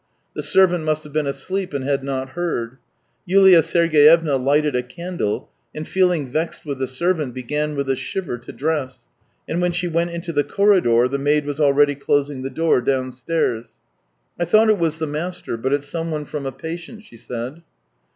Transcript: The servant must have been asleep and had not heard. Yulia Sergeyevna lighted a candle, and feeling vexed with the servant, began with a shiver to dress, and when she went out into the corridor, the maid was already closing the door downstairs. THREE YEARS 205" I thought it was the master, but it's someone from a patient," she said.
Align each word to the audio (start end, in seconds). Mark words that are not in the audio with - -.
The 0.33 0.41
servant 0.41 0.83
must 0.83 1.03
have 1.03 1.13
been 1.13 1.27
asleep 1.27 1.75
and 1.75 1.83
had 1.83 2.03
not 2.03 2.29
heard. 2.29 2.79
Yulia 3.23 3.61
Sergeyevna 3.61 4.35
lighted 4.35 4.75
a 4.75 4.81
candle, 4.81 5.47
and 5.75 5.87
feeling 5.87 6.25
vexed 6.27 6.65
with 6.65 6.79
the 6.79 6.87
servant, 6.87 7.35
began 7.35 7.75
with 7.75 7.87
a 7.87 7.95
shiver 7.95 8.39
to 8.39 8.51
dress, 8.51 9.05
and 9.47 9.61
when 9.61 9.71
she 9.71 9.87
went 9.87 10.09
out 10.09 10.15
into 10.15 10.33
the 10.33 10.43
corridor, 10.43 11.07
the 11.07 11.19
maid 11.19 11.45
was 11.45 11.59
already 11.59 11.93
closing 11.93 12.41
the 12.41 12.49
door 12.49 12.81
downstairs. 12.81 13.67
THREE 13.67 14.39
YEARS 14.39 14.47
205" 14.47 14.47
I 14.47 14.49
thought 14.49 14.69
it 14.69 14.81
was 14.81 14.97
the 14.97 15.05
master, 15.05 15.55
but 15.55 15.71
it's 15.71 15.85
someone 15.87 16.25
from 16.25 16.47
a 16.47 16.51
patient," 16.51 17.03
she 17.03 17.15
said. 17.17 17.61